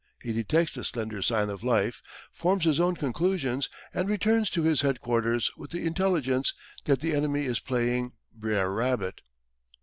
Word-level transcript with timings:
He 0.23 0.33
detects 0.33 0.73
the 0.73 0.83
slender 0.83 1.21
sign 1.21 1.49
of 1.51 1.61
life, 1.61 2.01
forms 2.33 2.63
his 2.65 2.79
own 2.79 2.95
conclusions, 2.95 3.69
and 3.93 4.09
returns 4.09 4.49
to 4.49 4.63
his 4.63 4.81
headquarters 4.81 5.51
with 5.55 5.69
the 5.69 5.85
intelligence 5.85 6.55
that 6.85 7.01
the 7.01 7.13
enemy 7.13 7.45
is 7.45 7.59
playing 7.59 8.13
"Brer 8.33 8.73
Rabbit." 8.73 9.21